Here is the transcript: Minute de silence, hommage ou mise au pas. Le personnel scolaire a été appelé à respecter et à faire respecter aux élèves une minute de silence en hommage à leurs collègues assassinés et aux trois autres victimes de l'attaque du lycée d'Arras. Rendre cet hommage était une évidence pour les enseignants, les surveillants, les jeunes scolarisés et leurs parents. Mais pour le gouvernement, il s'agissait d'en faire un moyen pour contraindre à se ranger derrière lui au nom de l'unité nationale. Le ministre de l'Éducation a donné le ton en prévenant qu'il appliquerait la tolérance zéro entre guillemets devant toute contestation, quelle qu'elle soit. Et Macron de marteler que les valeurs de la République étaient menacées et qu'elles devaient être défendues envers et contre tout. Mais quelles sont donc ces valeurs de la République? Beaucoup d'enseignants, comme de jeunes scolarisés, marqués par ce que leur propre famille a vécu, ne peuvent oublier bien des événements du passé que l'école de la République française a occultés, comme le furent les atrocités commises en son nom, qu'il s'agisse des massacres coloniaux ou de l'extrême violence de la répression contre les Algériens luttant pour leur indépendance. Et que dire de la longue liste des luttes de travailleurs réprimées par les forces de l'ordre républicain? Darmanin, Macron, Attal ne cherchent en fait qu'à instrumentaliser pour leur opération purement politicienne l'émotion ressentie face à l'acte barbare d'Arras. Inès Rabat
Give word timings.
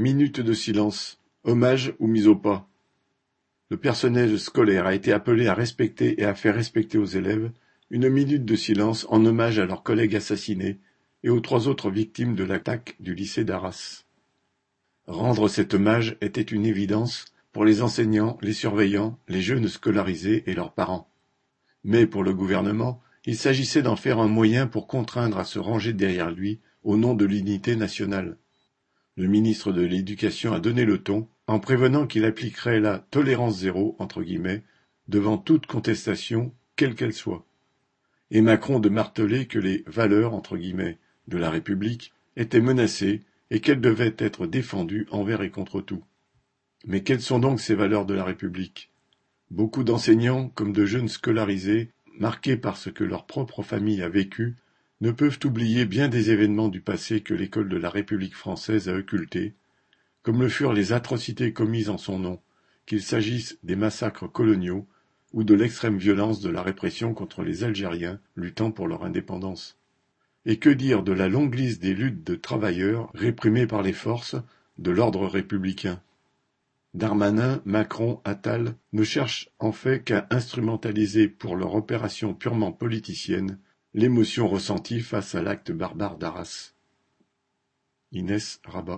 Minute 0.00 0.40
de 0.40 0.52
silence, 0.52 1.18
hommage 1.42 1.92
ou 1.98 2.06
mise 2.06 2.28
au 2.28 2.36
pas. 2.36 2.68
Le 3.68 3.76
personnel 3.76 4.38
scolaire 4.38 4.86
a 4.86 4.94
été 4.94 5.12
appelé 5.12 5.48
à 5.48 5.54
respecter 5.54 6.20
et 6.20 6.24
à 6.24 6.36
faire 6.36 6.54
respecter 6.54 6.98
aux 6.98 7.04
élèves 7.04 7.50
une 7.90 8.08
minute 8.08 8.44
de 8.44 8.54
silence 8.54 9.08
en 9.10 9.26
hommage 9.26 9.58
à 9.58 9.66
leurs 9.66 9.82
collègues 9.82 10.14
assassinés 10.14 10.78
et 11.24 11.30
aux 11.30 11.40
trois 11.40 11.66
autres 11.66 11.90
victimes 11.90 12.36
de 12.36 12.44
l'attaque 12.44 12.94
du 13.00 13.12
lycée 13.12 13.42
d'Arras. 13.42 14.04
Rendre 15.08 15.48
cet 15.48 15.74
hommage 15.74 16.16
était 16.20 16.42
une 16.42 16.64
évidence 16.64 17.24
pour 17.50 17.64
les 17.64 17.82
enseignants, 17.82 18.38
les 18.40 18.52
surveillants, 18.52 19.18
les 19.26 19.42
jeunes 19.42 19.66
scolarisés 19.66 20.44
et 20.46 20.54
leurs 20.54 20.74
parents. 20.74 21.10
Mais 21.82 22.06
pour 22.06 22.22
le 22.22 22.34
gouvernement, 22.34 23.02
il 23.24 23.36
s'agissait 23.36 23.82
d'en 23.82 23.96
faire 23.96 24.20
un 24.20 24.28
moyen 24.28 24.68
pour 24.68 24.86
contraindre 24.86 25.40
à 25.40 25.44
se 25.44 25.58
ranger 25.58 25.92
derrière 25.92 26.30
lui 26.30 26.60
au 26.84 26.96
nom 26.96 27.14
de 27.14 27.24
l'unité 27.24 27.74
nationale. 27.74 28.36
Le 29.18 29.26
ministre 29.26 29.72
de 29.72 29.82
l'Éducation 29.82 30.52
a 30.52 30.60
donné 30.60 30.84
le 30.84 31.02
ton 31.02 31.26
en 31.48 31.58
prévenant 31.58 32.06
qu'il 32.06 32.24
appliquerait 32.24 32.78
la 32.78 33.00
tolérance 33.00 33.58
zéro 33.58 33.96
entre 33.98 34.22
guillemets 34.22 34.62
devant 35.08 35.38
toute 35.38 35.66
contestation, 35.66 36.54
quelle 36.76 36.94
qu'elle 36.94 37.12
soit. 37.12 37.44
Et 38.30 38.42
Macron 38.42 38.78
de 38.78 38.88
marteler 38.88 39.46
que 39.46 39.58
les 39.58 39.82
valeurs 39.88 40.40
de 41.26 41.36
la 41.36 41.50
République 41.50 42.12
étaient 42.36 42.60
menacées 42.60 43.24
et 43.50 43.58
qu'elles 43.58 43.80
devaient 43.80 44.14
être 44.18 44.46
défendues 44.46 45.08
envers 45.10 45.42
et 45.42 45.50
contre 45.50 45.80
tout. 45.80 46.04
Mais 46.86 47.02
quelles 47.02 47.20
sont 47.20 47.40
donc 47.40 47.58
ces 47.58 47.74
valeurs 47.74 48.06
de 48.06 48.14
la 48.14 48.22
République? 48.22 48.92
Beaucoup 49.50 49.82
d'enseignants, 49.82 50.48
comme 50.50 50.72
de 50.72 50.86
jeunes 50.86 51.08
scolarisés, 51.08 51.90
marqués 52.20 52.56
par 52.56 52.76
ce 52.76 52.88
que 52.88 53.02
leur 53.02 53.26
propre 53.26 53.64
famille 53.64 54.00
a 54.00 54.08
vécu, 54.08 54.54
ne 55.00 55.10
peuvent 55.10 55.38
oublier 55.44 55.84
bien 55.84 56.08
des 56.08 56.30
événements 56.30 56.68
du 56.68 56.80
passé 56.80 57.20
que 57.20 57.34
l'école 57.34 57.68
de 57.68 57.76
la 57.76 57.90
République 57.90 58.34
française 58.34 58.88
a 58.88 58.94
occultés, 58.94 59.54
comme 60.22 60.42
le 60.42 60.48
furent 60.48 60.72
les 60.72 60.92
atrocités 60.92 61.52
commises 61.52 61.90
en 61.90 61.98
son 61.98 62.18
nom, 62.18 62.40
qu'il 62.86 63.02
s'agisse 63.02 63.58
des 63.62 63.76
massacres 63.76 64.30
coloniaux 64.30 64.86
ou 65.32 65.44
de 65.44 65.54
l'extrême 65.54 65.98
violence 65.98 66.40
de 66.40 66.50
la 66.50 66.62
répression 66.62 67.14
contre 67.14 67.42
les 67.42 67.62
Algériens 67.62 68.18
luttant 68.34 68.70
pour 68.70 68.88
leur 68.88 69.04
indépendance. 69.04 69.78
Et 70.46 70.58
que 70.58 70.70
dire 70.70 71.02
de 71.02 71.12
la 71.12 71.28
longue 71.28 71.54
liste 71.54 71.82
des 71.82 71.94
luttes 71.94 72.24
de 72.24 72.34
travailleurs 72.34 73.10
réprimées 73.14 73.66
par 73.66 73.82
les 73.82 73.92
forces 73.92 74.36
de 74.78 74.90
l'ordre 74.90 75.26
républicain? 75.26 76.00
Darmanin, 76.94 77.60
Macron, 77.64 78.20
Attal 78.24 78.74
ne 78.92 79.04
cherchent 79.04 79.50
en 79.58 79.72
fait 79.72 80.02
qu'à 80.02 80.26
instrumentaliser 80.30 81.28
pour 81.28 81.54
leur 81.54 81.74
opération 81.74 82.32
purement 82.34 82.72
politicienne 82.72 83.58
l'émotion 83.94 84.48
ressentie 84.48 85.00
face 85.00 85.34
à 85.34 85.42
l'acte 85.42 85.72
barbare 85.72 86.16
d'Arras. 86.18 86.72
Inès 88.12 88.60
Rabat 88.64 88.96